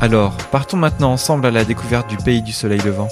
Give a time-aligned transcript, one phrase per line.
[0.00, 3.08] Alors, partons maintenant ensemble à la découverte du pays du soleil levant.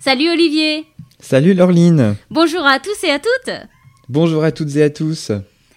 [0.00, 0.86] Salut Olivier.
[1.18, 2.16] Salut Laureline.
[2.30, 3.54] Bonjour à tous et à toutes.
[4.08, 5.32] Bonjour à toutes et à tous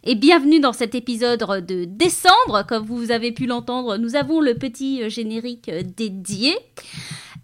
[0.06, 2.66] et bienvenue dans cet épisode de décembre.
[2.68, 6.54] Comme vous avez pu l'entendre, nous avons le petit générique dédié.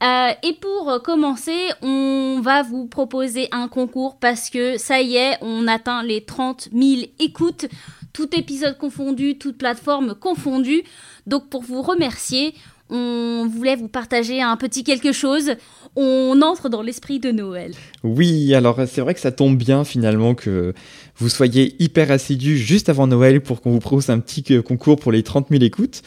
[0.03, 5.38] Euh, et pour commencer, on va vous proposer un concours parce que ça y est,
[5.41, 7.66] on atteint les 30 000 écoutes,
[8.13, 10.83] tout épisode confondu, toute plateforme confondue.
[11.27, 12.53] Donc pour vous remercier,
[12.89, 15.51] on voulait vous partager un petit quelque chose.
[15.95, 17.73] On entre dans l'esprit de Noël.
[18.03, 20.73] Oui, alors c'est vrai que ça tombe bien finalement que
[21.20, 25.12] vous soyez hyper assidus juste avant Noël pour qu'on vous propose un petit concours pour
[25.12, 26.02] les 30 000 écoutes.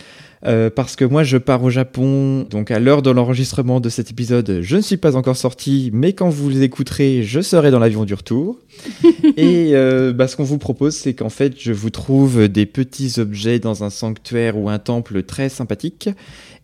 [0.44, 4.10] Euh, parce que moi je pars au Japon, donc à l'heure de l'enregistrement de cet
[4.10, 7.78] épisode, je ne suis pas encore sorti, mais quand vous les écouterez, je serai dans
[7.78, 8.58] l'avion du retour.
[9.36, 13.20] et euh, bah, ce qu'on vous propose, c'est qu'en fait, je vous trouve des petits
[13.20, 16.10] objets dans un sanctuaire ou un temple très sympathique,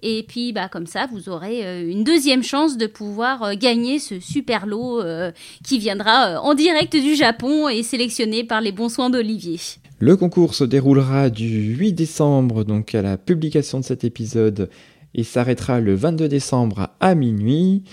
[0.05, 3.99] Et puis, bah, comme ça, vous aurez euh, une deuxième chance de pouvoir euh, gagner
[3.99, 5.31] ce super lot euh,
[5.63, 9.57] qui viendra en direct du Japon et sélectionné par les bons soins d'Olivier.
[9.99, 14.69] Le concours se déroulera du 8 décembre, donc à la publication de cet épisode,
[15.15, 17.83] et s'arrêtera le 22 décembre à minuit.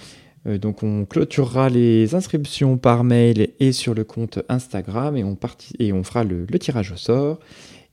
[0.46, 5.36] donc on clôturera les inscriptions par mail et sur le compte Instagram et on,
[5.78, 7.38] et on fera le tirage au sort.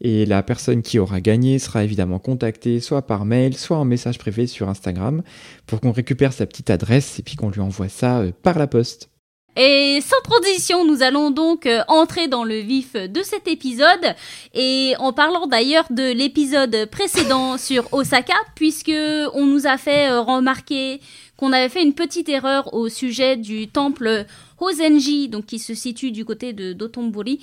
[0.01, 4.17] Et la personne qui aura gagné sera évidemment contactée soit par mail, soit en message
[4.19, 5.23] privé sur Instagram
[5.65, 8.67] pour qu'on récupère sa petite adresse et puis qu'on lui envoie ça euh, par la
[8.67, 9.09] poste.
[9.59, 14.15] Et sans transition, nous allons donc euh, entrer dans le vif de cet épisode.
[14.53, 18.93] Et en parlant d'ailleurs de l'épisode précédent sur Osaka, puisque
[19.33, 21.01] on nous a fait euh, remarquer
[21.37, 24.25] qu'on avait fait une petite erreur au sujet du temple
[24.59, 27.39] Hozenji, donc qui se situe du côté de Dotonbori.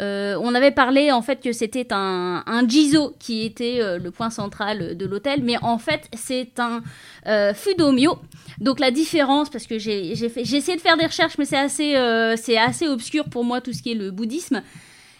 [0.00, 4.10] Euh, on avait parlé en fait que c'était un, un Jizo qui était euh, le
[4.10, 6.82] point central de l'hôtel, mais en fait c'est un
[7.26, 8.18] euh, Fudomyo.
[8.60, 11.94] Donc la différence, parce que j'ai essayé de faire des recherches, mais c'est assez,
[12.36, 14.62] c'est assez obscur pour moi tout ce qui est le bouddhisme.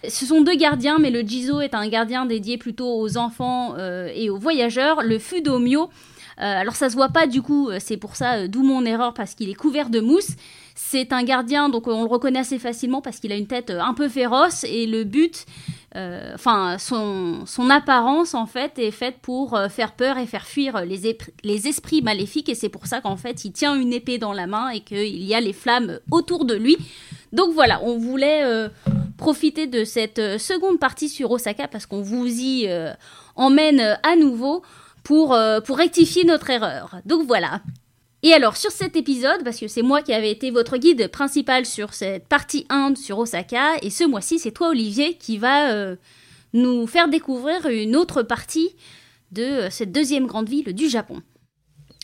[0.06, 3.76] Ce sont deux gardiens, mais le Jizo est un gardien dédié plutôt aux enfants
[4.14, 5.02] et aux voyageurs.
[5.02, 5.88] Le Fudomyo,
[6.40, 9.50] alors ça se voit pas du coup, c'est pour ça, d'où mon erreur, parce qu'il
[9.50, 10.36] est couvert de mousse.
[10.82, 13.80] C'est un gardien, donc on le reconnaît assez facilement parce qu'il a une tête euh,
[13.80, 15.44] un peu féroce et le but,
[15.94, 20.46] euh, enfin son, son, apparence en fait est faite pour euh, faire peur et faire
[20.46, 24.16] fuir les, les esprits maléfiques et c'est pour ça qu'en fait il tient une épée
[24.16, 26.78] dans la main et qu'il y a les flammes autour de lui.
[27.32, 28.42] Donc voilà, on voulait
[29.16, 32.68] profiter de cette seconde partie sur Osaka parce qu'on vous y
[33.36, 34.62] emmène à nouveau
[35.02, 37.00] pour, pour rectifier notre erreur.
[37.04, 37.62] Donc voilà.
[38.22, 41.64] Et alors, sur cet épisode, parce que c'est moi qui avais été votre guide principal
[41.64, 45.96] sur cette partie 1 sur Osaka, et ce mois-ci, c'est toi, Olivier, qui va euh,
[46.52, 48.76] nous faire découvrir une autre partie
[49.32, 51.22] de euh, cette deuxième grande ville du Japon.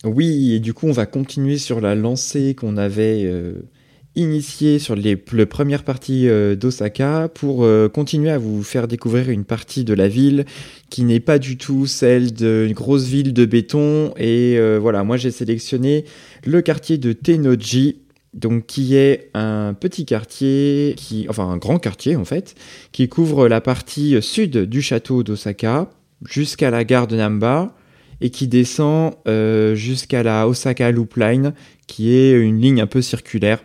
[0.04, 3.68] Oui, et du coup, on va continuer sur la lancée qu'on avait euh,
[4.16, 9.44] initié sur les, premières parties euh, d'Osaka pour euh, continuer à vous faire découvrir une
[9.44, 10.46] partie de la ville
[10.88, 14.12] qui n'est pas du tout celle d'une grosse ville de béton.
[14.16, 16.06] Et euh, voilà, moi j'ai sélectionné
[16.44, 18.00] le quartier de Tennoji,
[18.32, 22.54] donc qui est un petit quartier, qui, enfin un grand quartier en fait,
[22.92, 25.90] qui couvre la partie sud du château d'Osaka
[26.26, 27.74] jusqu'à la gare de Namba
[28.22, 29.12] et qui descend
[29.74, 31.52] jusqu'à la Osaka Loop Line,
[31.86, 33.60] qui est une ligne un peu circulaire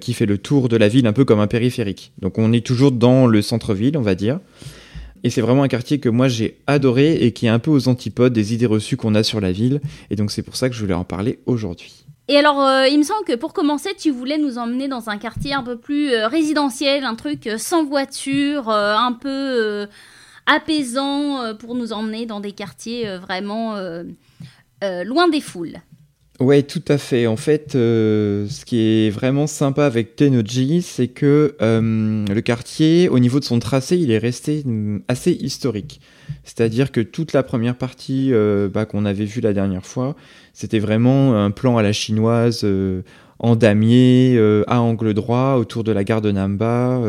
[0.00, 2.12] qui fait le tour de la ville un peu comme un périphérique.
[2.20, 4.38] Donc on est toujours dans le centre-ville, on va dire.
[5.24, 7.88] Et c'est vraiment un quartier que moi j'ai adoré et qui est un peu aux
[7.88, 9.80] antipodes des idées reçues qu'on a sur la ville.
[10.10, 12.04] Et donc c'est pour ça que je voulais en parler aujourd'hui.
[12.28, 15.18] Et alors, euh, il me semble que pour commencer, tu voulais nous emmener dans un
[15.18, 19.86] quartier un peu plus euh, résidentiel, un truc euh, sans voiture, un peu
[20.46, 23.76] apaisant pour nous emmener dans des quartiers vraiment
[24.82, 25.76] loin des foules.
[26.42, 27.28] Ouais, tout à fait.
[27.28, 33.08] En fait, euh, ce qui est vraiment sympa avec Tennoji, c'est que euh, le quartier,
[33.08, 36.00] au niveau de son tracé, il est resté mm, assez historique.
[36.42, 40.16] C'est-à-dire que toute la première partie euh, bah, qu'on avait vue la dernière fois,
[40.52, 42.66] c'était vraiment un plan à la chinoise,
[43.38, 44.36] en damier,
[44.66, 47.00] à angle droit, autour de la gare de Namba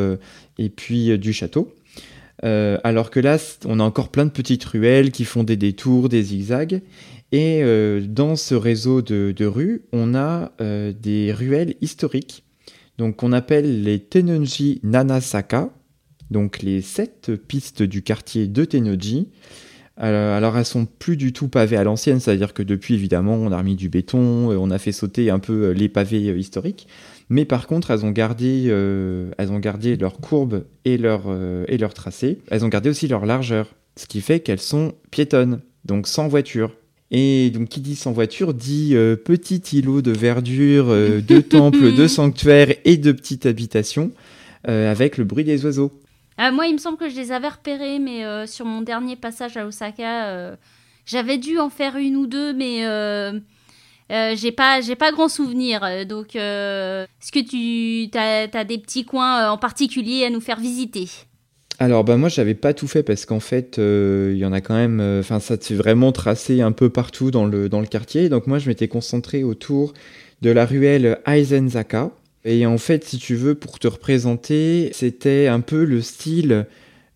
[0.60, 1.74] et puis du château.
[2.44, 6.22] alors que là, on a encore plein de petites ruelles qui font des détours, des
[6.22, 6.82] zigzags.
[7.34, 12.44] Et euh, dans ce réseau de, rues, on a euh, des ruelles historiques,
[13.00, 15.72] donc qu'on appelle les Tenonji Nanasaka,
[16.30, 19.30] donc les sept pistes du quartier de Tennoji.
[19.98, 23.52] Alors, alors, elles sont plus du tout pavées à l'ancienne, c'est-à-dire que depuis évidemment on
[23.52, 26.88] a remis du béton, euh, on a fait sauter un peu les pavés historiques,
[27.30, 28.68] mais par contre elles ont gardé,
[29.40, 31.24] elles ont gardé leur courbe et leur,
[31.68, 32.42] et leur tracé.
[32.52, 36.76] Elles ont gardé aussi leur largeur, ce qui fait qu'elles sont piétonnes, donc sans voiture.
[37.16, 41.94] Et donc, qui dit sans voiture dit euh, petit îlot de verdure, euh, de temples,
[41.94, 44.12] de sanctuaires et de petites habitations,
[44.68, 45.92] euh, avec le bruit des oiseaux.
[46.40, 49.56] Ah, moi, il me semble que je les avais repérés, mais sur mon dernier passage
[49.56, 50.58] à Osaka,
[51.06, 52.80] j'avais dû en faire une ou deux, mais
[54.10, 55.82] j'ai pas, j'ai pas grand souvenir.
[56.08, 61.08] Donc, est-ce que tu as, as, des petits coins en particulier à nous faire visiter?
[61.80, 64.62] Alors bah moi j'avais pas tout fait parce qu'en fait euh, il y en a
[64.62, 67.88] quand même, euh, enfin ça s'est vraiment tracé un peu partout dans le, dans le
[67.88, 68.30] quartier.
[68.30, 69.94] Donc moi je m'étais concentré autour
[70.42, 72.12] de la ruelle Aizenzaka.
[72.46, 76.68] Et en fait si tu veux pour te représenter c'était un peu le style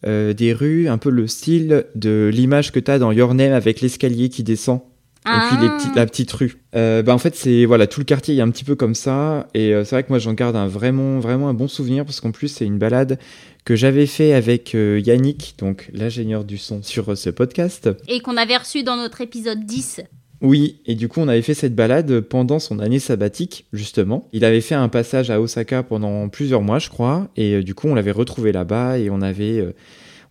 [0.05, 3.53] euh, des rues, un peu le style de l'image que tu as dans Your Name
[3.53, 4.81] avec l'escalier qui descend.
[5.25, 6.55] Et puis les petites, la petite rue.
[6.71, 9.73] bah en fait c'est voilà tout le quartier est un petit peu comme ça et
[9.83, 12.47] c'est vrai que moi j'en garde un vraiment vraiment un bon souvenir parce qu'en plus
[12.47, 13.19] c'est une balade
[13.67, 17.89] que j'avais fait avec euh, Yannick, donc l'ingénieur du son, sur euh, ce podcast.
[18.07, 20.03] Et qu'on avait reçu dans notre épisode 10.
[20.39, 24.29] Oui, et du coup on avait fait cette balade pendant son année sabbatique, justement.
[24.31, 27.75] Il avait fait un passage à Osaka pendant plusieurs mois, je crois, et euh, du
[27.75, 29.61] coup on l'avait retrouvé là-bas et on avait...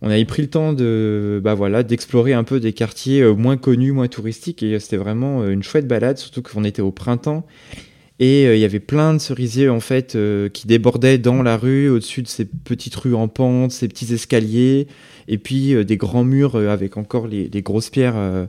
[0.01, 3.91] on avait pris le temps de bah voilà d'explorer un peu des quartiers moins connus,
[3.91, 7.45] moins touristiques et c'était vraiment une chouette balade surtout qu'on était au printemps
[8.19, 11.55] et euh, il y avait plein de cerisiers en fait euh, qui débordaient dans la
[11.55, 14.87] rue, au-dessus de ces petites rues en pente, ces petits escaliers,
[15.27, 18.47] et puis euh, des grands murs avec encore les, grosses pierres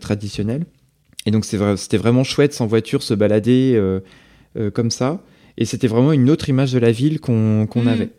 [0.00, 0.64] traditionnelles.
[1.26, 3.80] Et donc c'était vraiment chouette sans voiture se balader
[4.74, 5.22] comme ça.
[5.58, 7.88] Et c'était vraiment une autre image de la ville qu'on mmh.
[7.88, 8.10] avait.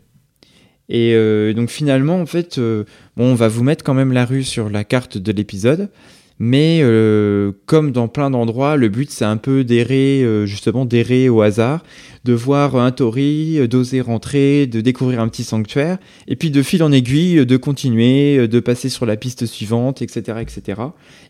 [0.88, 4.70] Et donc finalement, en fait, bon, on va vous mettre quand même la rue sur
[4.70, 5.90] la carte de l'épisode.
[6.38, 11.28] Mais euh, comme dans plein d'endroits, le but c'est un peu d'errer, euh, justement d'errer
[11.28, 11.84] au hasard,
[12.24, 15.98] de voir un tori, euh, d'oser rentrer, de découvrir un petit sanctuaire,
[16.28, 20.38] et puis de fil en aiguille, de continuer, de passer sur la piste suivante, etc.,
[20.40, 20.82] etc.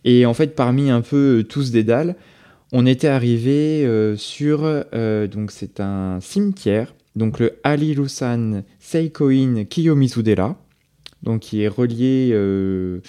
[0.04, 2.16] Et en fait, parmi un peu tous des dalles,
[2.72, 4.62] on était arrivé sur,
[5.30, 10.56] donc c'est un cimetière, donc le Alirusan Seikoin Kiyomizudera,
[11.22, 12.30] donc qui est relié.
[12.32, 13.00] Euh...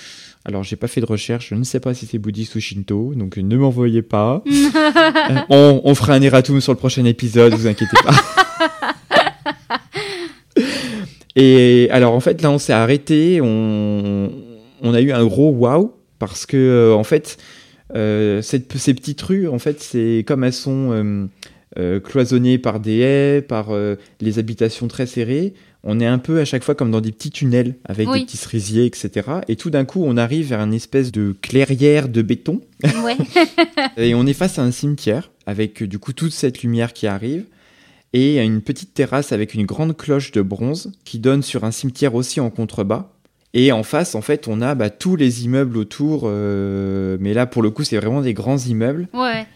[0.46, 3.14] Alors, j'ai pas fait de recherche, je ne sais pas si c'est bouddhiste ou shinto,
[3.16, 4.44] donc ne m'envoyez pas.
[5.52, 8.14] Euh, on, fera un erratum sur le prochain épisode, vous inquiétez pas.
[11.36, 14.32] Et alors, en fait, là, on s'est arrêté, on,
[14.82, 17.38] on, a eu un gros wow, parce que, euh, en fait,
[17.96, 21.30] euh, cette, ces petites rues, en fait, c'est comme elles sont
[22.04, 23.70] cloisonnées par des haies, par
[24.20, 27.32] les habitations très serrées on est un peu à chaque fois comme dans des petits
[27.32, 29.12] tunnels avec des petits cerisiers, etc.
[29.48, 32.62] Et tout d'un coup, on arrive vers une espèce de clairière de béton.
[33.98, 37.46] et on est face à un cimetière avec du coup toute cette lumière qui arrive
[38.14, 42.16] et une petite terrasse avec une grande cloche de bronze qui donne sur un cimetière
[42.16, 43.10] aussi en contrebas.
[43.56, 46.24] Et en face, en fait, on a bah, tous les immeubles autour.
[46.26, 49.08] Euh, mais là, pour le coup, c'est vraiment des grands immeubles.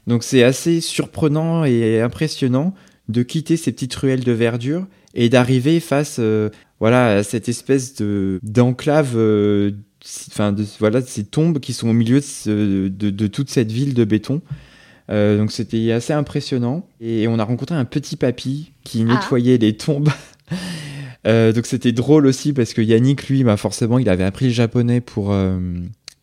[0.05, 2.75] Donc c'est assez surprenant et impressionnant
[3.10, 4.86] de quitter ces petites ruelles de verdure
[5.18, 9.72] et d'arriver face euh, voilà, à cette espèce de, d'enclave, euh,
[10.30, 14.06] enfin, de, voilà, ces tombes qui sont au milieu de, de, toute cette ville de
[14.06, 14.42] béton.
[15.10, 16.88] Euh, donc c'était assez impressionnant.
[17.02, 19.16] Et on a rencontré un petit papy qui ah.
[19.16, 20.10] nettoyait les tombes.
[21.26, 25.02] donc c'était drôle aussi parce que Yannick, lui, bah, forcément, il avait appris le japonais
[25.02, 25.36] pour,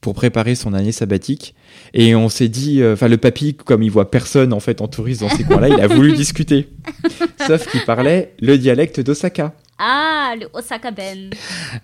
[0.05, 1.55] pour préparer son année sabbatique.
[1.95, 4.87] Et on s'est dit, euh, enfin le papy, comme il voit personne en fait en
[4.87, 6.69] touriste dans ces coins-là, il a voulu discuter.
[7.47, 9.55] Sauf qu'il parlait le dialecte d'Osaka.
[9.79, 11.31] Ah, le Osaka Ben.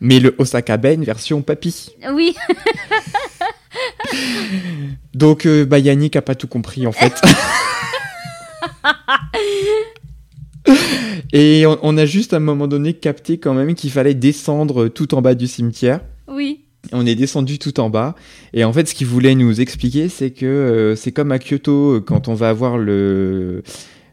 [0.02, 1.92] Mais le Osaka Ben version papy.
[2.12, 2.36] Oui.
[5.14, 7.22] Donc euh, bah, Yannick a pas tout compris en fait.
[11.32, 14.88] Et on, on a juste à un moment donné capté quand même qu'il fallait descendre
[14.88, 16.00] tout en bas du cimetière.
[16.28, 16.66] Oui.
[16.92, 18.14] On est descendu tout en bas.
[18.54, 21.96] Et en fait, ce qu'il voulait nous expliquer, c'est que euh, c'est comme à Kyoto,
[21.96, 23.62] euh, quand on va avoir le,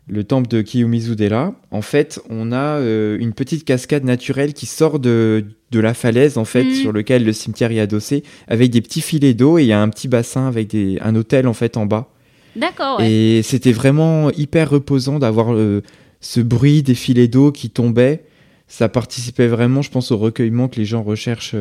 [0.10, 1.56] le temple de Kiyomizu-dera.
[1.72, 6.38] En fait, on a euh, une petite cascade naturelle qui sort de, de la falaise,
[6.38, 6.74] en fait, Mhm.
[6.74, 9.82] sur lequel le cimetière est adossé, avec des petits filets d'eau et il y a
[9.82, 12.10] un petit bassin avec des, un hôtel, en fait, en bas.
[12.58, 13.10] D'accord, ouais.
[13.12, 15.82] Et c'était vraiment hyper reposant d'avoir euh,
[16.22, 18.24] ce bruit des filets d'eau qui tombaient.
[18.68, 21.56] Ça participait vraiment, je pense, au recueillement que les gens recherchent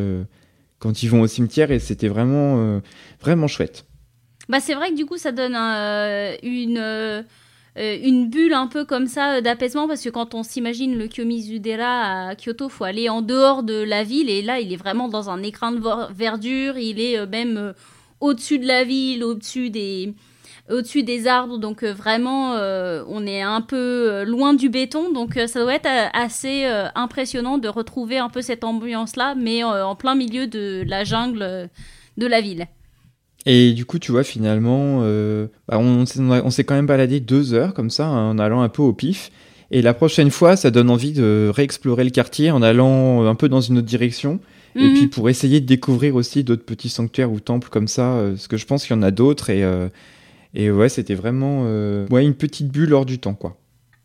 [0.79, 2.81] quand ils vont au cimetière et c'était vraiment, euh,
[3.21, 3.87] vraiment chouette.
[4.49, 7.23] Bah, c'est vrai que du coup, ça donne euh, une, euh,
[7.77, 12.35] une bulle un peu comme ça d'apaisement parce que quand on s'imagine le Kiyomizu-dera à
[12.37, 15.43] Kyoto, faut aller en dehors de la ville et là, il est vraiment dans un
[15.43, 15.81] écrin de
[16.15, 16.79] verdure.
[16.79, 17.75] Il est même
[18.21, 20.15] au-dessus de la ville, au-dessus des
[20.71, 25.13] au-dessus des arbres, donc euh, vraiment euh, on est un peu euh, loin du béton,
[25.13, 30.15] donc ça doit être assez impressionnant de retrouver un peu cette ambiance-là, mais en plein
[30.15, 31.69] milieu de la jungle
[32.17, 32.67] de la ville.
[33.49, 37.21] Et du coup, tu vois, finalement, euh, bah, on, s'est- on s'est quand même baladé
[37.21, 39.31] deux heures comme ça, hein, en allant un peu au pif.
[39.71, 43.49] Et la prochaine fois, ça donne envie de réexplorer le quartier en allant un peu
[43.49, 44.41] dans une autre direction.
[44.75, 44.95] Et Mhm.
[44.95, 48.49] puis pour essayer de découvrir aussi d'autres petits sanctuaires ou temples comme ça, euh, parce
[48.49, 49.49] que je pense qu'il y en a d'autres.
[49.51, 49.89] Et, euh,
[50.57, 53.57] et ouais, c'était vraiment euh, ouais, une petite bulle hors du temps, quoi.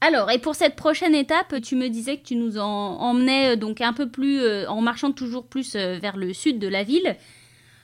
[0.01, 3.55] Alors, et pour cette prochaine étape, tu me disais que tu nous en emmenais euh,
[3.55, 6.83] donc un peu plus, euh, en marchant toujours plus euh, vers le sud de la
[6.83, 7.15] ville,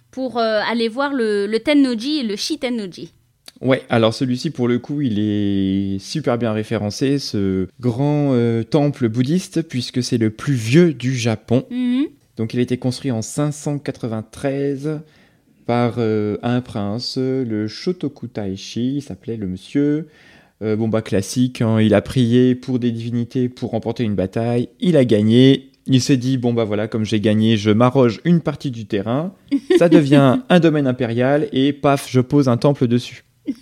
[0.09, 3.13] pour aller voir le, le Tennoji et le Shitennoji.
[3.61, 8.33] Ouais, alors celui-ci, pour le coup, il est super bien référencé, ce grand
[8.71, 11.65] temple bouddhiste, puisque c'est le plus vieux du Japon.
[11.69, 12.07] Mhm.
[12.37, 15.01] Donc il a été construit en 593
[15.67, 20.07] par euh, un prince, le Shotoku Taeshi, il s'appelait le monsieur.
[20.63, 24.69] Euh, bon bah classique, hein, il a prié pour des divinités pour remporter une bataille,
[24.79, 25.69] il a gagné.
[25.85, 29.33] Il s'est dit bon bah voilà comme j'ai gagné, je m'arroge une partie du terrain,
[29.77, 33.23] ça devient un domaine impérial et paf je pose un temple dessus.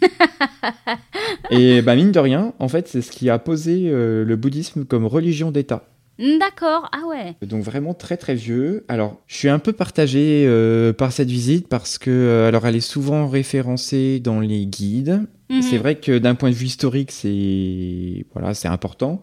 [1.52, 4.86] et bah mine de rien, en fait c'est ce qui a posé euh, le bouddhisme
[4.86, 5.88] comme religion d'État.
[6.18, 7.36] D'accord, ah ouais.
[7.42, 8.86] Donc vraiment très très vieux.
[8.88, 12.78] Alors je suis un peu partagé euh, par cette visite parce que euh, alors elle
[12.78, 15.28] est souvent référencée dans les guides.
[15.50, 15.62] Mhm.
[15.62, 19.22] C'est vrai que d'un point de vue historique c'est voilà c'est important.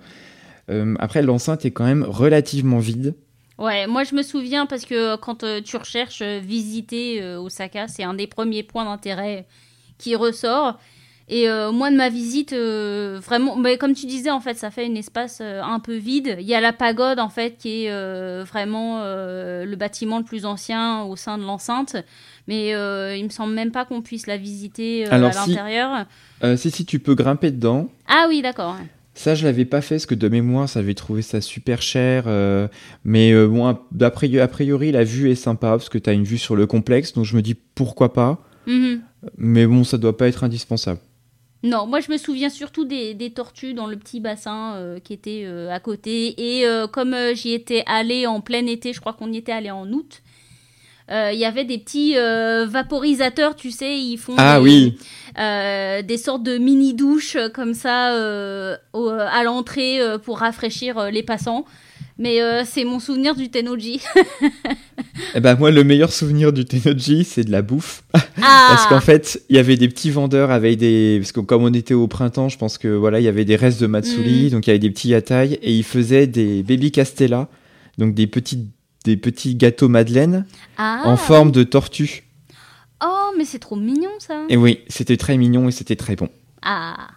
[0.69, 3.15] Euh, après l'enceinte est quand même relativement vide.
[3.59, 8.15] Ouais, moi je me souviens parce que quand euh, tu recherches visiter Osaka, c'est un
[8.15, 9.47] des premiers points d'intérêt
[9.97, 10.79] qui ressort.
[11.29, 14.71] Et euh, moi de ma visite, euh, vraiment, mais comme tu disais, en fait, ça
[14.71, 16.37] fait un espace euh, un peu vide.
[16.41, 20.45] Il y a la pagode, en fait, qui est euh, vraiment le bâtiment le plus
[20.45, 21.97] ancien au sein de l'enceinte.
[22.49, 25.51] Mais il me semble même pas qu'on puisse la visiter Alors, à si.
[25.51, 26.07] l'intérieur.
[26.57, 27.89] Si si tu peux grimper dedans.
[28.09, 28.77] Ah oui, d'accord.
[29.15, 32.25] Ça, je l'avais pas fait parce que de mémoire, ça avait trouvé ça super cher.
[32.27, 32.67] euh,
[33.05, 36.09] mais euh, bon, a a priori, a priori, la vue est sympa parce que tu
[36.09, 37.13] as une vue sur le complexe.
[37.13, 38.43] Donc je me dis pourquoi pas.
[38.67, 39.03] Mhm.
[39.37, 40.99] Mais bon, ça doit pas être indispensable.
[41.65, 45.13] Non, moi je me souviens surtout des, des tortues dans le petit bassin euh, qui
[45.13, 46.35] était euh, à côté.
[46.59, 49.71] Et euh, comme j'y étais allée en plein été, je crois qu'on y était allé
[49.71, 50.23] en août,
[51.11, 54.99] il y avait des petits vaporisateurs, tu sais, ils font Ah des, oui.
[56.07, 58.15] des sortes de mini douches comme ça
[58.95, 61.67] au- à l'entrée pour rafraîchir les passants.
[62.17, 64.01] Mais c'est mon souvenir du Tennoji.
[65.35, 68.03] Eh ben moi, le meilleur souvenir du Tennoji, c'est de la bouffe.
[68.15, 71.19] ah Parce qu'en fait, il y avait des petits vendeurs avec des...
[71.21, 73.57] Parce que comme on était au printemps, je pense que voilà, il y avait des
[73.57, 74.51] restes de matsuri, Mhm.
[74.51, 77.49] donc il y avait des petits yatai, et ils faisaient des baby castella,
[77.99, 78.69] donc des petits,
[79.05, 80.47] des petits gâteaux madeleine
[80.79, 81.03] Ah.
[81.05, 82.25] en forme de tortue.
[83.05, 84.45] Oh, mais c'est trop mignon ça.
[84.49, 86.29] Et oui, c'était très mignon et c'était très bon.
[86.63, 87.09] Ah.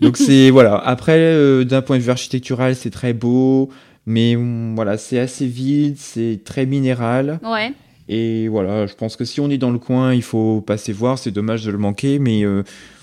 [0.00, 0.76] Donc c'est voilà.
[0.76, 3.70] Après, euh, d'un point de vue architectural, c'est très beau,
[4.06, 7.40] mais hum, voilà, c'est assez vide, c'est très minéral.
[7.44, 7.72] Ouais.
[8.08, 11.18] Et voilà, je pense que si on est dans le coin, il faut passer voir.
[11.18, 12.62] C'est dommage de le manquer, mais euh,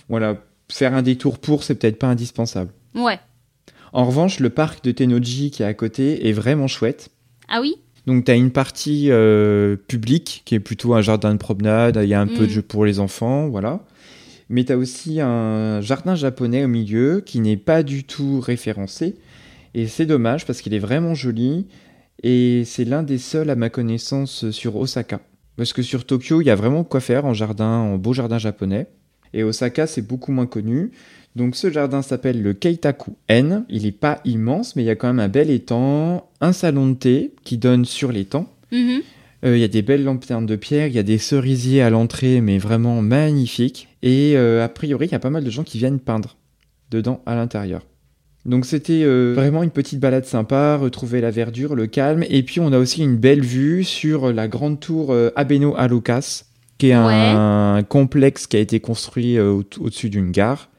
[0.09, 0.37] voilà,
[0.69, 2.71] faire un détour pour, c'est peut-être pas indispensable.
[2.95, 3.19] Ouais.
[3.93, 7.09] En revanche, le parc de Tennoji qui est à côté est vraiment chouette.
[7.49, 7.75] Ah oui?
[8.07, 11.99] Donc, tu as une partie euh, publique qui est plutôt un jardin de promenade.
[12.01, 12.47] Il y a un peu Mm.
[12.47, 13.79] de jeux pour les enfants, voilà.
[14.49, 19.15] Mais tu as aussi un jardin japonais au milieu qui n'est pas du tout référencé.
[19.73, 21.67] Et c'est dommage parce qu'il est vraiment joli.
[22.23, 25.21] Et c'est l'un des seuls, à ma connaissance, sur Osaka.
[25.57, 28.37] Parce que sur Tokyo, il y a vraiment quoi faire en jardin, en beau jardin
[28.37, 28.87] japonais.
[29.33, 30.91] Et Osaka, c'est beaucoup moins connu.
[31.35, 33.63] Donc ce jardin s'appelle le Keitaku N.
[33.69, 36.89] Il n'est pas immense, mais il y a quand même un bel étang, un salon
[36.89, 38.47] de thé qui donne sur l'étang.
[38.71, 39.01] Mhm.
[39.45, 41.89] Euh, Il y a des belles lanternes de pierre, il y a des cerisiers à
[41.89, 43.87] l'entrée, mais vraiment magnifiques.
[44.03, 46.37] Et euh, a priori, il y a pas mal de gens qui viennent peindre
[46.91, 47.85] dedans à l'intérieur.
[48.45, 52.23] Donc c'était euh, vraiment une petite balade sympa, retrouver la verdure, le calme.
[52.29, 56.45] Et puis on a aussi une belle vue sur la grande tour euh, Abeno Alokas,
[56.79, 60.69] qui est un, complexe qui a été construit euh, au- au-dessus d'une gare.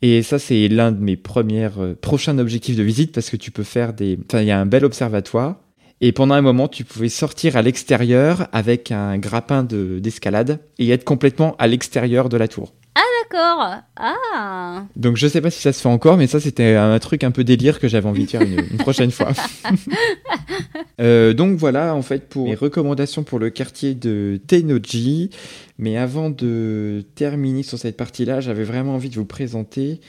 [0.00, 3.50] Et ça, c'est l'un de mes premiers euh, prochains objectifs de visite parce que tu
[3.50, 4.18] peux faire des.
[4.28, 5.56] Enfin, il y a un bel observatoire.
[6.00, 10.88] Et pendant un moment, tu pouvais sortir à l'extérieur avec un grappin de- d'escalade et
[10.90, 12.72] être complètement à l'extérieur de la tour.
[13.34, 14.84] Ah.
[14.96, 17.30] Donc je sais pas si ça se fait encore, mais ça c'était un truc un
[17.30, 19.32] peu délire que j'avais envie de faire une, une prochaine fois.
[21.00, 25.30] Euh, donc voilà en fait pour mes recommandations pour le quartier de Tennoji.
[25.78, 30.00] Mais avant de terminer sur cette partie-là, j'avais vraiment envie de vous présenter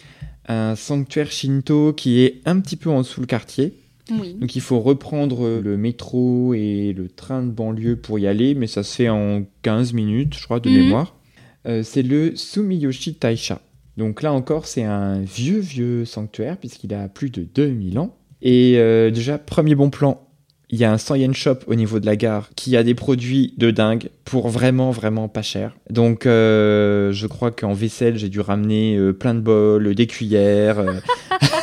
[0.48, 3.74] un sanctuaire Shinto qui est un petit peu en dessous le quartier.
[4.12, 4.36] Oui.
[4.40, 8.68] Donc il faut reprendre le métro et le train de banlieue pour y aller, mais
[8.68, 10.76] ça se fait en 15 minutes, je crois, de Mhm.
[10.76, 11.16] mémoire.
[11.68, 13.60] Euh, c'est le Sumiyoshi Taisha.
[13.98, 18.16] Donc là encore, c'est un vieux, vieux sanctuaire, puisqu'il a plus de 2000 ans.
[18.42, 20.28] Et euh, déjà, premier bon plan,
[20.70, 22.96] il y a un 100 yen shop au niveau de la gare qui a des
[22.96, 25.76] produits de dingue pour vraiment, vraiment pas cher.
[25.90, 30.84] Donc euh, je crois qu'en vaisselle, j'ai dû ramener plein de bols, des cuillères.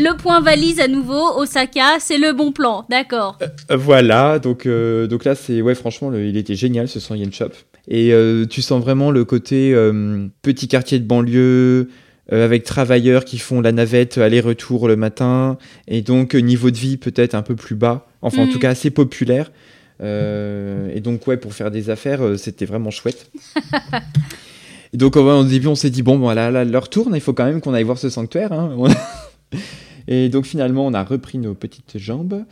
[0.00, 2.84] euh, Le point valise à nouveau, Osaka, c'est le bon plan.
[2.88, 3.38] D'accord.
[3.42, 7.14] Euh, Voilà, donc, euh, donc là, c'est ouais, franchement, le- il était génial ce 100
[7.16, 7.50] yen shop.
[7.88, 11.88] Et euh, tu sens vraiment le côté euh, petit quartier de banlieue,
[12.32, 16.76] euh, avec travailleurs qui font la navette aller-retour le matin, et donc euh, niveau de
[16.76, 18.52] vie peut-être un peu plus bas, enfin en Mhm.
[18.52, 19.50] tout cas assez populaire.
[20.02, 23.30] Euh, et donc, ouais, pour faire des affaires, euh, c'était vraiment chouette.
[24.92, 27.44] et donc, au début, on s'est dit, bon, voilà, là, l'heure tourne, il faut quand
[27.44, 28.52] même qu'on aille voir ce sanctuaire.
[28.52, 28.70] hein.
[30.10, 32.44] et donc, finalement, on a repris nos petites jambes.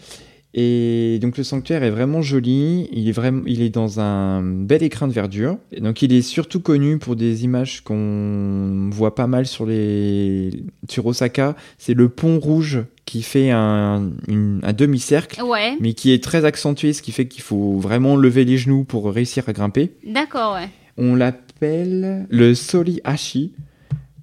[0.54, 4.82] Et donc le sanctuaire est vraiment joli, il est, vraiment, il est dans un bel
[4.82, 5.58] écrin de verdure.
[5.72, 10.50] Et donc il est surtout connu pour des images qu'on voit pas mal sur, les...
[10.88, 11.54] sur Osaka.
[11.76, 15.76] C'est le pont rouge qui fait un, une- un demi-cercle, Ouais.
[15.80, 19.12] mais qui est très accentué, ce qui fait qu'il faut vraiment lever les genoux pour
[19.12, 19.92] réussir à grimper.
[20.06, 20.70] D'accord, ouais.
[20.96, 23.52] On l'appelle le Solihashi,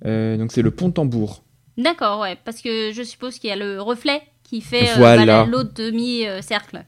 [0.05, 1.43] euh, donc c'est le pont tambour.
[1.77, 2.37] D'accord, ouais.
[2.45, 5.25] Parce que je suppose qu'il y a le reflet qui fait euh, Voilà.
[5.25, 6.85] bah, l'autre demi-cercle.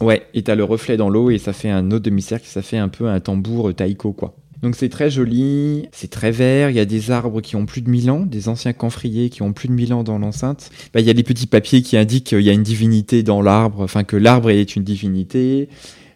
[0.00, 2.78] Ouais, et t'as le reflet dans l'eau et ça fait un autre demi-cercle, ça fait
[2.78, 4.34] un peu un tambour taïko quoi.
[4.62, 7.80] Donc c'est très joli, c'est très vert, il y a des arbres qui ont plus
[7.82, 10.70] de 1000 ans, des anciens camphriers qui ont plus de 1000 ans dans l'enceinte.
[10.94, 13.42] Bah, Il y a les petits papiers qui indiquent qu'il y a une divinité dans
[13.42, 15.68] l'arbre, enfin que l'arbre est une divinité.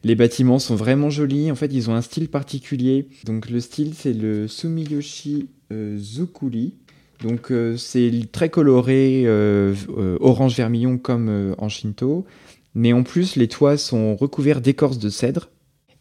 [0.02, 3.08] Les bâtiments sont vraiment jolis, en fait ils ont un style particulier.
[3.24, 6.74] Donc le style c'est le Sumiyoshi euh, Zukuri.
[7.24, 12.26] Donc euh, c'est très coloré, euh, euh, orange vermillon comme en Shinto.
[12.74, 15.48] Mais en plus, les toits sont recouverts d'écorce de cèdre.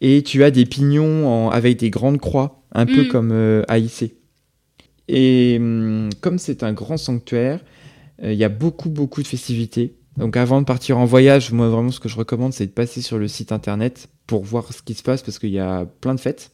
[0.02, 3.08] Et tu as des pignons en- avec des grandes croix, un peu Mm.
[3.08, 3.78] comme à.
[5.08, 7.60] Et hum, comme c'est un grand sanctuaire,
[8.22, 9.96] il y a beaucoup, beaucoup de festivités.
[10.18, 13.02] Donc avant de partir en voyage, moi vraiment ce que je recommande, c'est de passer
[13.02, 16.14] sur le site internet pour voir ce qui se passe parce qu'il y a plein
[16.16, 16.52] de fêtes.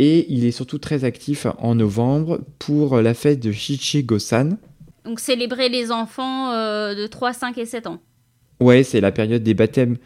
[0.00, 4.56] Et il est surtout très actif en novembre pour la fête de Shichi-Go-san.
[5.04, 7.98] Donc célébrer les enfants euh, de 3, 5 et 7 ans.
[8.60, 9.96] Ouais, c'est la période des baptêmes.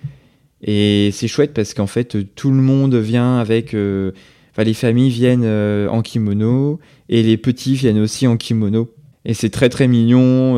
[0.62, 3.74] Et c'est chouette parce qu'en fait, tout le monde vient avec.
[3.74, 4.12] euh,
[4.52, 6.78] Enfin, les familles viennent euh, en kimono
[7.09, 8.94] et les petits viennent aussi en kimono.
[9.24, 10.55] Et c'est très très mignon.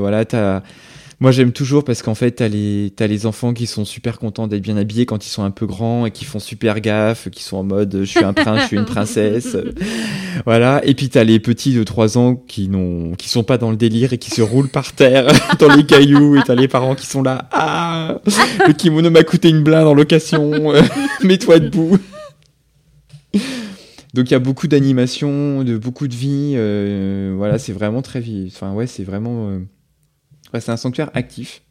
[0.00, 0.62] voilà, t'as.
[1.20, 4.46] Moi, j'aime toujours parce qu'en fait, t'as les, t'as les enfants qui sont super contents
[4.46, 7.42] d'être bien habillés quand ils sont un peu grands et qui font super gaffe, qui
[7.42, 9.56] sont en mode je suis un prince, je suis une princesse.
[10.46, 10.80] Voilà.
[10.84, 13.76] Et puis, t'as les petits de 3 ans qui n'ont, qui sont pas dans le
[13.76, 15.26] délire et qui se roulent par terre
[15.58, 16.36] dans les cailloux.
[16.36, 17.48] Et t'as les parents qui sont là.
[17.50, 18.20] Ah!
[18.68, 20.72] Le kimono m'a coûté une blinde en location.
[21.24, 21.98] Mets-toi debout.
[24.14, 26.52] Donc, il y a beaucoup d'animation, de beaucoup de vie.
[26.56, 28.52] euh, voilà, c'est vraiment très vie.
[28.54, 29.48] Enfin, ouais, c'est vraiment.
[29.50, 29.58] euh,
[30.54, 31.62] ouais, c'est un sanctuaire actif.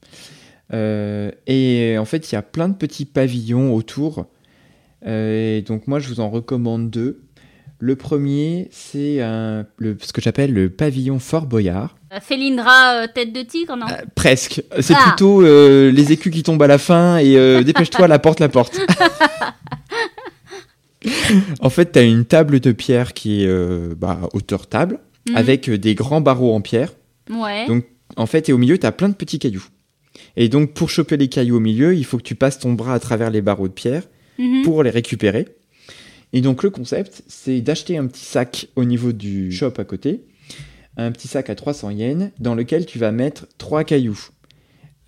[0.73, 4.25] Euh, et en fait, il y a plein de petits pavillons autour.
[5.05, 7.21] Euh, et donc, moi, je vous en recommande deux.
[7.79, 11.95] Le premier, c'est ce que j'appelle le pavillon Fort Boyard.
[12.21, 13.85] Félindra, euh, tête de tigre, non?
[13.87, 14.63] Euh, presque.
[14.79, 15.03] C'est Ah.
[15.09, 18.79] plutôt euh, les écus qui tombent à la fin et dépêche-toi, la porte, la porte.
[21.61, 25.35] en fait, tu as une table de pierre qui est bah, hauteur table, Mhm.
[25.37, 26.93] avec des grands barreaux en pierre.
[27.29, 27.67] Ouais.
[27.67, 27.83] Donc,
[28.17, 29.65] en fait, et au milieu, tu as plein de petits cailloux.
[30.35, 32.93] Et donc, pour choper les cailloux au milieu, il faut que tu passes ton bras
[32.93, 34.03] à travers les barreaux de pierre
[34.39, 34.63] Mhm.
[34.63, 35.47] pour les récupérer.
[36.33, 40.25] Et donc le concept, c'est d'acheter un petit sac au niveau du shop à côté,
[40.97, 44.19] un petit sac à 300 yens, dans lequel tu vas mettre trois cailloux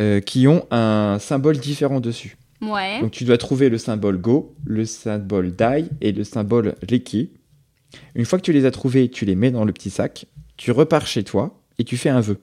[0.02, 2.38] euh, qui ont un symbole différent dessus.
[2.62, 3.02] Ouais.
[3.02, 7.30] Donc tu dois trouver le symbole Go, le symbole Dai et le symbole Reki.
[8.16, 10.26] Une fois que tu les as trouvés, tu les mets dans le petit sac,
[10.58, 12.38] tu repars chez toi et tu fais un vœu.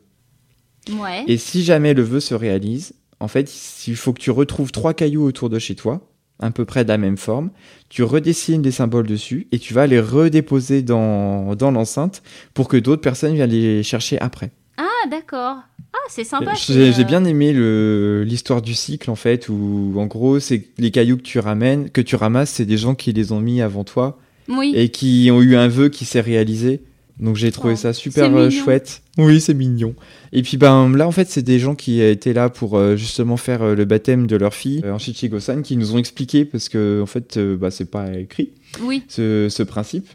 [0.91, 1.25] Ouais.
[1.27, 3.51] Et si jamais le vœu se réalise, en fait,
[3.87, 6.01] il faut que tu retrouves trois cailloux autour de chez toi,
[6.39, 7.51] à peu près de la même forme.
[7.89, 12.23] Tu redessines des symboles dessus et tu vas les redéposer dans, dans l'enceinte
[12.55, 14.51] pour que d'autres personnes viennent les chercher après.
[14.77, 15.57] Ah, d'accord.
[15.95, 16.53] Ah, c'est sympa.
[16.55, 17.53] J'ai euh, bien aimé
[18.25, 22.03] l'histoire du cycle en fait, où en gros, c'est les cailloux que tu ramènes, que
[22.03, 24.19] tu ramasses, c'est des gens qui les ont mis avant toi
[24.49, 24.73] Oui.
[24.77, 26.83] et qui ont eu un vœu qui s'est réalisé.
[27.19, 29.01] Donc j'ai trouvé Oh, ça super euh, chouette.
[29.17, 29.95] Oui, c'est mignon.
[30.33, 33.37] Et puis ben là en fait c'est des gens qui étaient là pour euh, justement
[33.39, 36.69] faire euh, le baptême de leur fille euh, en Shichigo-san qui nous ont expliqué parce
[36.69, 38.51] que en fait bah, c'est pas écrit
[38.83, 39.03] Oui.
[39.09, 40.07] ce, ce principe.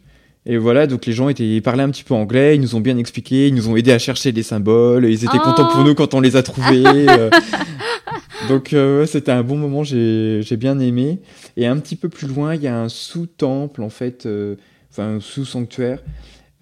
[0.47, 2.79] Et voilà, donc les gens étaient, ils parlaient un petit peu anglais, ils nous ont
[2.81, 5.43] bien expliqué, ils nous ont aidé à chercher des symboles, ils étaient Oh.
[5.43, 6.83] contents pour nous quand on les a trouvés.
[8.49, 11.19] donc euh, c'était un bon moment, j'ai j'ai bien aimé.
[11.57, 14.55] Et un petit peu plus loin, il y a un sous-temple, en fait, euh,
[14.91, 15.99] enfin un sous-sanctuaire,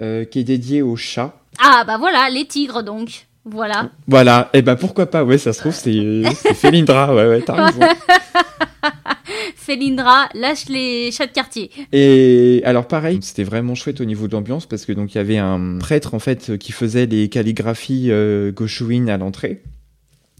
[0.01, 1.35] euh, qui est dédié aux chats.
[1.61, 3.27] Ah, bah voilà, les tigres donc.
[3.45, 3.89] Voilà.
[4.07, 7.65] Voilà, et ben pourquoi pas, ouais, ça se trouve, c'est c'est Felindra, ouais, ouais, t'as
[7.65, 7.79] raison.
[9.55, 11.69] Felindra lâche les chats de quartier.
[11.91, 15.21] Et alors pareil, c'était vraiment chouette au niveau de l'ambiance parce que donc il y
[15.21, 19.61] avait un prêtre en fait qui faisait les calligraphies euh, Goshuin à l'entrée.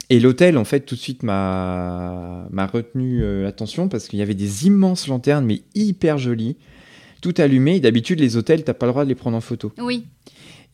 [0.10, 4.34] Et l'hôtel en fait tout de suite m'a retenu euh, l'attention parce qu'il y avait
[4.34, 6.58] des immenses lanternes mais hyper jolies,
[7.22, 7.78] tout allumées.
[7.78, 9.72] Et D'habitude les hôtels t'as pas le droit de les prendre en photo.
[9.80, 10.06] Oui.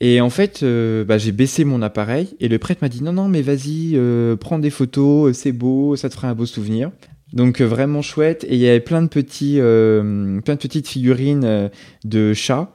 [0.01, 3.13] Et en fait, euh, bah, j'ai baissé mon appareil et le prêtre m'a dit non,
[3.13, 6.91] non, mais vas-y, euh, prends des photos, c'est beau, ça te fera un beau souvenir.
[7.33, 8.43] Donc euh, vraiment chouette.
[8.45, 11.69] Et il y avait plein de, petits, euh, plein de petites figurines euh,
[12.03, 12.71] de chats.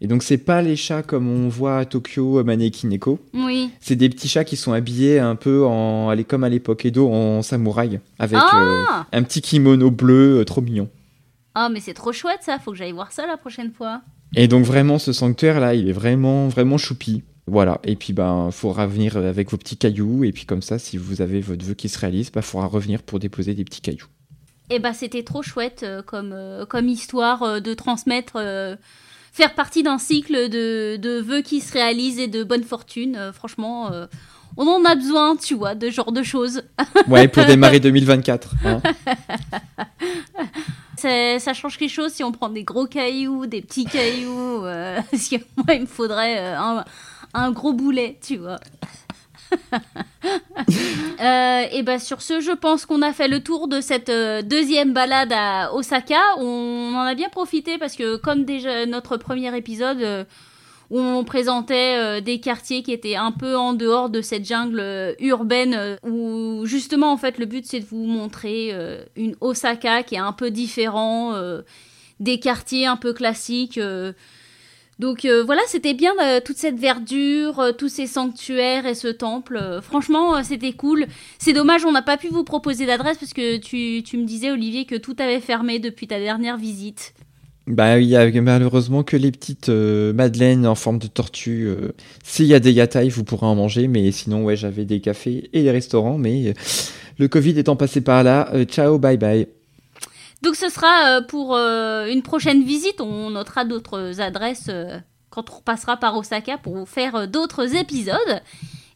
[0.00, 3.18] Et donc c'est pas les chats comme on voit à Tokyo, à Maneki Neko.
[3.32, 3.70] Oui.
[3.80, 7.42] C'est des petits chats qui sont habillés un peu en, comme à l'époque Edo, en
[7.42, 8.40] samouraï, avec euh,
[8.88, 10.88] Ah un petit kimono bleu, euh, trop mignon.
[11.54, 12.58] Ah, mais c'est trop chouette ça.
[12.58, 14.02] Faut que j'aille voir ça la prochaine fois.
[14.36, 17.22] Et donc vraiment ce sanctuaire là, il est vraiment vraiment choupi.
[17.46, 20.96] Voilà, et puis ben faudra venir avec vos petits cailloux et puis comme ça si
[20.96, 24.06] vous avez votre vœu qui se réalise, bah faudra revenir pour déposer des petits cailloux.
[24.70, 28.38] Et bah c'était trop chouette euh, comme, euh, comme histoire euh, de transmettre,
[29.32, 33.30] faire partie d'un cycle de, de vœux qui se réalisent et de bonne fortune.
[33.34, 33.90] Franchement,
[34.56, 36.62] on en a besoin, tu vois, de ce genre de choses.
[37.08, 38.54] Ouais, pour démarrer 2024.
[38.64, 38.80] hein.
[40.96, 44.64] Ça change quelque chose si on prend des gros cailloux, des petits cailloux.
[44.64, 46.80] euh, parce que moi, il me faudrait euh,
[47.34, 48.58] un, gros boulet, tu vois.
[51.20, 54.92] Euh, et bah sur ce, je pense qu'on a fait le tour de cette deuxième
[54.92, 56.18] balade à Osaka.
[56.38, 60.26] On en a bien profité parce que comme déjà notre premier épisode
[60.90, 64.80] où on présentait euh, des quartiers qui étaient un peu en dehors de cette jungle
[64.80, 68.72] euh, urbaine euh, où justement en fait le but c'est de vous montrer
[69.16, 71.34] une Osaka qui est un peu différent
[72.20, 73.80] des quartiers un peu classiques.
[74.98, 76.12] donc voilà, c'était bien
[76.44, 79.80] toute cette verdure, tous ces sanctuaires et ce temple.
[79.82, 81.06] Franchement, c'était cool.
[81.38, 84.50] C'est dommage, on n'a pas pu vous proposer d'adresse parce que tu, tu me disais,
[84.50, 87.14] Olivier, que tout avait fermé depuis ta dernière visite.
[87.66, 91.64] Bah il y a malheureusement que les petites euh, madeleines en forme de tortue.
[91.66, 95.00] euh, S'il y a des yatai, vous pourrez en manger, mais sinon ouais j'avais des
[95.00, 96.52] cafés et des restaurants, mais euh,
[97.18, 99.48] le Covid étant passé par là, euh, ciao bye bye.
[100.42, 103.00] Donc ce sera pour une prochaine visite.
[103.00, 104.70] On notera d'autres adresses
[105.30, 108.42] quand on repassera par Osaka pour vous faire d'autres épisodes.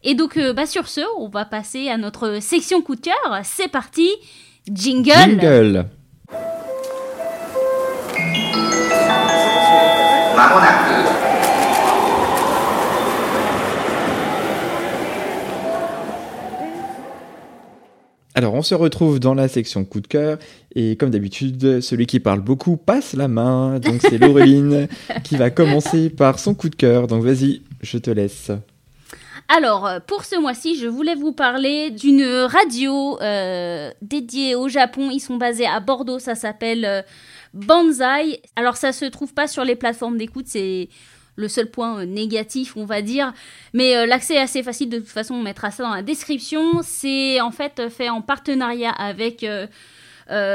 [0.05, 3.41] Et donc bah, sur ce, on va passer à notre section coup de cœur.
[3.45, 4.11] C'est parti,
[4.71, 5.41] jingle.
[5.41, 5.87] Jingle.
[18.35, 20.39] Alors on se retrouve dans la section coup de cœur
[20.73, 24.87] et comme d'habitude celui qui parle beaucoup passe la main donc c'est Laureline
[25.25, 28.53] qui va commencer par son coup de cœur donc vas-y je te laisse.
[29.51, 35.09] Alors, pour ce mois-ci, je voulais vous parler d'une radio euh, dédiée au Japon.
[35.11, 37.01] Ils sont basés à Bordeaux, ça s'appelle euh,
[37.67, 38.41] Banzai.
[38.57, 40.89] Alors, ça se trouve pas sur les plateformes d'écoute, c'est
[41.39, 43.33] le seul point euh, négatif, on va dire.
[43.73, 46.81] Mais euh, l'accès est assez facile, de toute façon, on mettra ça dans la description.
[46.83, 49.67] C'est en fait fait en partenariat avec euh,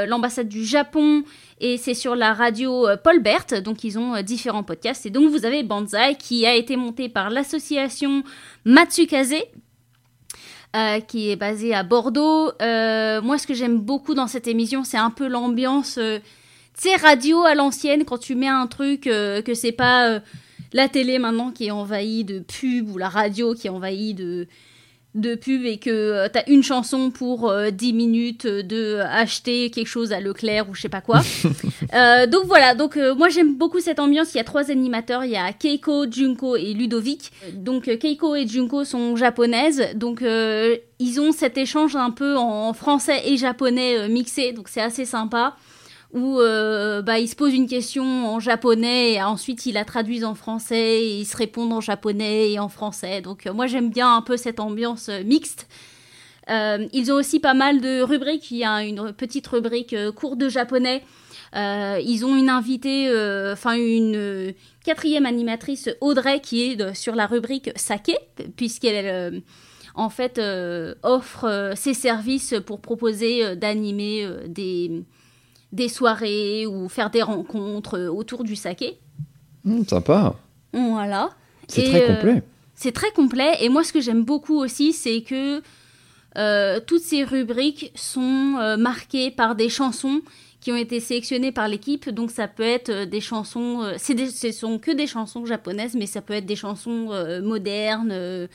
[0.05, 1.23] l'ambassade du Japon
[1.59, 5.05] et c'est sur la radio Paul Bert, donc ils ont différents podcasts.
[5.05, 8.23] Et donc vous avez Banzai qui a été monté par l'association
[8.65, 9.35] Matsukaze.
[11.07, 12.51] qui est basée à Bordeaux.
[12.59, 15.97] moi, ce que j'aime beaucoup dans cette émission, c'est un peu l'ambiance,
[16.79, 20.21] tu sais, radio à l'ancienne, quand tu mets un truc que c'est pas
[20.73, 24.47] la télé maintenant qui est envahie de pubs ou la radio qui est envahie de
[25.15, 29.69] de pub et que euh, tu as une chanson pour 10 euh, minutes de acheter
[29.69, 31.21] quelque chose à Leclerc ou je sais pas quoi.
[31.93, 34.33] Euh, donc voilà, donc moi j'aime beaucoup cette ambiance.
[34.33, 37.31] Il y a trois animateurs, il y a Keiko, Junko et Ludovic.
[37.53, 43.21] Donc Keiko et Junko sont japonaises, donc ils ont cet échange un peu en français
[43.27, 45.55] et japonais mixé, donc c'est assez sympa
[46.13, 50.23] où euh, bah, ils se posent une question en japonais et ensuite ils la traduisent
[50.23, 53.21] en français et ils se répondent en japonais et en français.
[53.21, 55.67] Donc euh, moi j'aime bien un peu cette ambiance euh, mixte.
[56.47, 58.51] ils ont aussi pas mal de rubriques.
[58.51, 61.03] Il y a une petite rubrique cours de japonais.
[61.55, 63.09] ils ont une invitée,
[63.51, 68.17] enfin une quatrième animatrice, Audrey, qui est sur la rubrique sake,
[68.57, 69.41] puisqu'elle
[69.95, 70.39] en fait
[71.01, 75.05] offre ses services pour proposer d'animer des
[75.73, 78.99] des soirées ou faire des rencontres euh, autour du saké.
[79.65, 80.35] Mmh, sympa.
[80.71, 81.31] Voilà.
[81.67, 82.43] C'est très euh, complet.
[82.75, 83.57] c'est très complet.
[83.59, 85.61] Et moi, ce que j'aime beaucoup aussi, c'est que
[86.37, 90.21] euh, toutes ces rubriques sont marquées par des chansons
[90.61, 92.09] qui ont été sélectionnées par l'équipe.
[92.09, 93.81] Donc, ça peut être des chansons.
[93.97, 97.09] ce ne sont que des chansons japonaises, mais ça peut être des chansons
[97.41, 98.47] modernes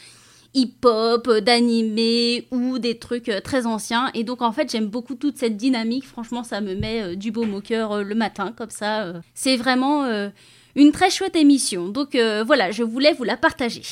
[0.54, 4.10] hip-hop, d'animé ou des trucs euh, très anciens.
[4.14, 6.06] Et donc en fait j'aime beaucoup toute cette dynamique.
[6.06, 9.12] Franchement ça me met euh, du baume au cœur euh, le matin comme ça.
[9.34, 10.06] C'est vraiment
[10.76, 11.88] une très chouette émission.
[11.88, 13.82] Donc voilà, je voulais vous la partager.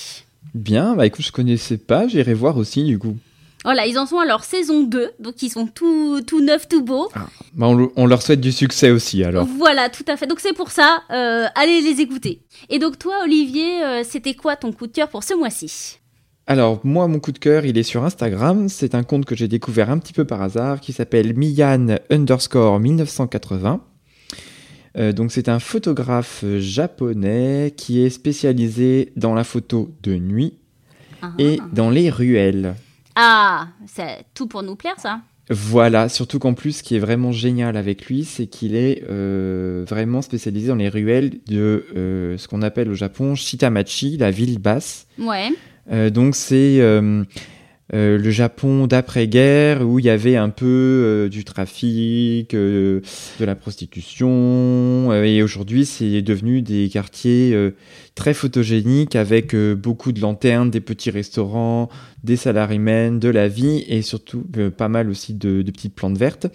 [0.54, 3.16] Bien, bah écoute, je connaissais pas, j'irai voir aussi du coup.
[3.64, 6.84] Voilà, ils en sont à leur saison 2, donc ils sont tout, tout neufs, tout
[6.84, 7.08] beaux.
[7.14, 9.44] Ah, bah on, leur souhaite du succès aussi alors.
[9.44, 10.26] Voilà, tout à fait.
[10.26, 12.42] Donc c'est pour ça, allez les écouter.
[12.68, 15.98] Et donc toi, Olivier, c'était quoi ton coup de cœur pour ce mois-ci?
[16.46, 19.48] Alors moi mon coup de cœur il est sur Instagram, c'est un compte que j'ai
[19.48, 23.80] découvert un petit peu par hasard qui s'appelle Miyan underscore 1980.
[24.98, 30.54] Euh, donc c'est un photographe japonais qui est spécialisé dans la photo de nuit
[31.22, 31.32] ah.
[31.38, 32.74] et dans les ruelles.
[33.14, 35.20] Ah, c'est tout pour nous plaire ça.
[35.48, 39.84] Voilà, surtout qu'en plus, ce qui est vraiment génial avec lui, c'est qu'il est, euh,
[39.88, 44.58] vraiment spécialisé dans les ruelles de euh, ce qu'on appelle au Japon Shitamachi, la ville
[44.58, 45.06] basse.
[45.18, 45.50] Ouais.
[45.92, 47.22] Euh, donc c'est euh,
[47.94, 53.02] euh, le Japon d'après-guerre où il y avait un peu du trafic, de
[53.40, 57.56] la prostitution, et aujourd'hui c'est devenu des quartiers
[58.14, 61.88] très photogéniques avec beaucoup de lanternes, des petits restaurants,
[62.24, 64.44] des salarymen, de la vie et surtout
[64.76, 66.48] pas mal aussi de, petites plantes vertes.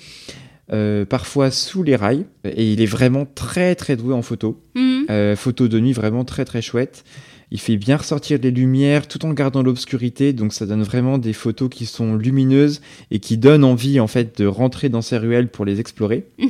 [1.09, 4.61] parfois sous les rails, et il est vraiment très très doué en photo.
[4.75, 5.35] Mmh.
[5.35, 7.05] photo de nuit vraiment très très chouette.
[7.53, 11.33] Il fait bien ressortir les lumières tout en gardant l'obscurité, donc ça donne vraiment des
[11.33, 12.79] photos qui sont lumineuses
[13.11, 16.25] et qui donnent envie en fait de rentrer dans ces ruelles pour les explorer.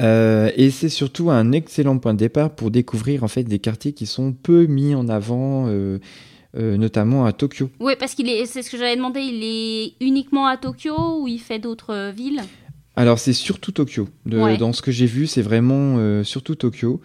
[0.00, 3.92] Euh, et c'est surtout un excellent point de départ pour découvrir en fait des quartiers
[3.92, 5.66] qui sont peu mis en avant.
[5.68, 5.98] Euh,
[6.56, 7.68] euh, notamment à Tokyo.
[7.80, 11.28] Oui, parce qu'il est, c'est ce que j'avais demandé, il est uniquement à Tokyo ou
[11.28, 12.40] il fait d'autres villes?
[12.96, 14.08] Alors c'est surtout Tokyo.
[14.24, 17.02] Dans ce que j'ai vu, c'est vraiment surtout Tokyo.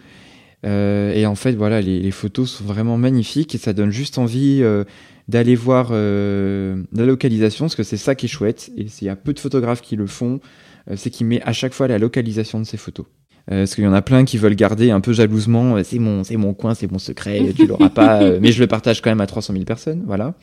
[0.66, 4.60] Euh, et en fait, voilà, les, photos sont vraiment magnifiques et ça donne juste envie
[4.62, 4.84] euh,
[5.28, 8.70] d'aller voir euh, la localisation, parce que c'est ça qui est chouette.
[8.76, 10.40] Et il y a peu de photographes qui le font,
[10.94, 13.06] c'est qu'il met à chaque fois la localisation de ses photos.
[13.46, 16.36] parce qu'il y en a plein qui veulent garder un peu jalousement, c'est mon, c'est
[16.36, 19.26] mon coin, c'est mon secret, tu l'auras pas, mais je le partage quand même à
[19.26, 20.34] 300 000 personnes, voilà.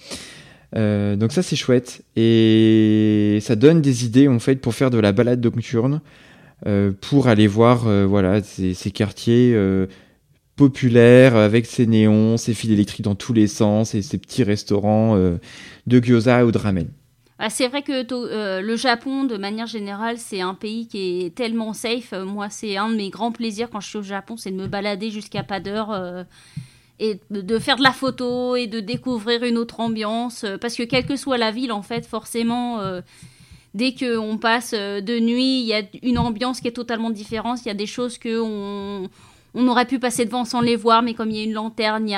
[0.74, 5.14] donc ça c'est chouette et ça donne des idées en fait pour faire de la
[5.14, 6.02] balade nocturne,
[7.00, 9.56] pour aller voir voilà ces, ces quartiers
[10.56, 15.16] populaire avec ses néons, ses fils électriques dans tous les sens et ses petits restaurants
[15.16, 15.38] euh,
[15.88, 16.88] de gyoza ou de ramen.
[17.40, 21.36] Ah, c'est vrai que euh, le Japon, de manière générale, c'est un pays qui est
[21.36, 22.14] tellement safe.
[22.14, 24.68] Moi, c'est un de mes grands plaisirs quand je suis au Japon, c'est de me
[24.68, 26.24] balader jusqu'à pas d'heure euh,
[27.00, 30.46] et de, faire de la photo et de découvrir une autre ambiance.
[30.62, 32.80] parce que quelle que soit la ville, en fait, forcément,
[33.74, 37.66] dès qu'on passe de nuit, il y a une ambiance qui est totalement différente.
[37.66, 39.10] Il y a des choses que
[39.56, 42.08] on aurait pu passer devant sans les voir, mais comme il y a une lanterne,
[42.08, 42.14] il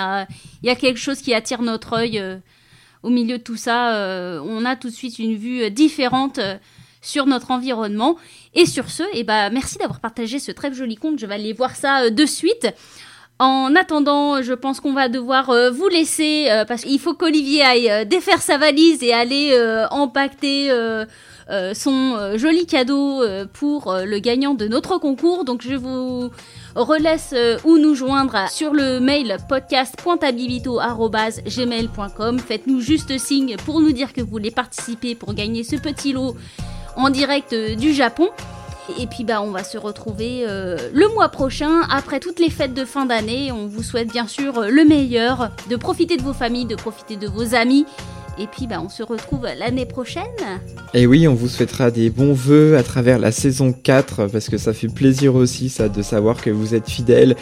[0.64, 2.20] y a, quelque chose qui attire notre œil.
[2.20, 2.38] Euh,
[3.04, 6.40] au milieu de tout ça, euh, on a tout de suite une vue euh, différente
[7.02, 8.16] sur notre environnement.
[8.56, 11.20] Et sur ce, eh ben, merci d'avoir partagé ce très joli conte.
[11.20, 12.68] Je vais aller voir ça de suite.
[13.38, 18.42] En attendant, je pense qu'on va devoir vous laisser parce qu'il faut qu'Olivier aille défaire
[18.42, 19.54] sa valise et aller
[19.92, 20.70] empaqueter
[21.74, 25.44] son joli cadeau pour le gagnant de notre concours.
[25.44, 26.32] Donc je vous
[26.84, 32.40] relaisse euh, ou nous joindre sur le mail podcast.abilito.gmail.com.
[32.40, 36.36] Faites-nous juste signe pour nous dire que vous voulez participer pour gagner ce petit lot
[36.96, 38.30] en direct euh, du Japon.
[39.00, 42.76] Et puis bah on va se retrouver euh, le mois prochain après toutes les fêtes
[42.76, 43.52] de fin d'année.
[43.52, 47.28] On vous souhaite bien sûr le meilleur, de profiter de vos familles, de profiter de
[47.28, 47.88] vos amis.
[48.38, 50.24] Et puis bah on se retrouve l'année prochaine.
[50.94, 54.58] Et oui, on vous souhaitera des bons vœux à travers la saison 4 parce que
[54.58, 57.36] ça fait plaisir aussi ça de savoir que vous êtes fidèles,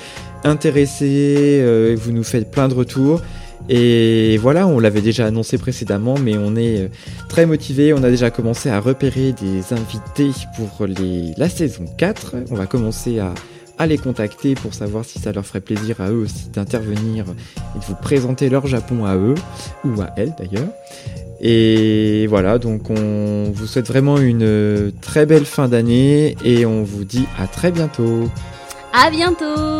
[0.43, 3.21] intéressés, euh, vous nous faites plein de retours.
[3.69, 6.87] Et voilà, on l'avait déjà annoncé précédemment, mais on est euh,
[7.29, 7.93] très motivé.
[7.93, 10.85] On a déjà commencé à repérer des invités pour
[11.37, 12.35] la saison 4.
[12.51, 13.33] On va commencer à,
[13.77, 17.25] à les contacter pour savoir si ça leur ferait plaisir à eux aussi d'intervenir
[17.75, 19.35] et de vous présenter leur Japon à eux,
[19.83, 20.69] ou à elles d'ailleurs.
[21.41, 27.03] Et voilà, donc on vous souhaite vraiment une très belle fin d'année et on vous
[27.03, 28.29] dit à très bientôt.
[28.93, 29.72] À bientôt